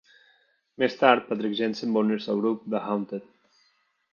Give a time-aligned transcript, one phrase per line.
[0.83, 3.29] Més tard, Patrik Jensen va unir-se al grup The Haunted.